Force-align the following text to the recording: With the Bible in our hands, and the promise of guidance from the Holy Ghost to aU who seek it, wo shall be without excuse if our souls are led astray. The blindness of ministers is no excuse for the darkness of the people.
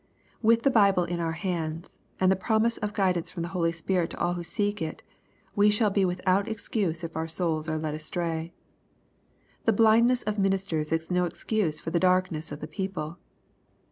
With 0.41 0.63
the 0.63 0.71
Bible 0.71 1.03
in 1.03 1.19
our 1.19 1.33
hands, 1.33 1.99
and 2.19 2.31
the 2.31 2.35
promise 2.35 2.77
of 2.77 2.95
guidance 2.95 3.29
from 3.29 3.43
the 3.43 3.49
Holy 3.49 3.69
Ghost 3.69 3.85
to 3.85 4.17
aU 4.17 4.33
who 4.33 4.41
seek 4.41 4.81
it, 4.81 5.03
wo 5.55 5.69
shall 5.69 5.91
be 5.91 6.05
without 6.05 6.47
excuse 6.49 7.03
if 7.03 7.15
our 7.15 7.27
souls 7.27 7.69
are 7.69 7.77
led 7.77 7.93
astray. 7.93 8.51
The 9.65 9.73
blindness 9.73 10.23
of 10.23 10.39
ministers 10.39 10.91
is 10.91 11.11
no 11.11 11.25
excuse 11.25 11.79
for 11.79 11.91
the 11.91 11.99
darkness 11.99 12.51
of 12.51 12.61
the 12.61 12.67
people. 12.67 13.19